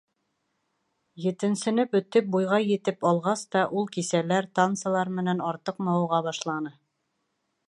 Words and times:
Етенсене 1.25 1.85
бөтөп, 1.91 2.31
буйға 2.37 2.59
етеп 2.65 3.07
алғас 3.11 3.45
та, 3.57 3.63
ул 3.83 3.87
кисәләр, 3.99 4.51
тансалар 4.61 5.15
менән 5.21 5.49
артыҡ 5.53 5.83
мауыға 5.91 6.27
башланы. 6.31 6.79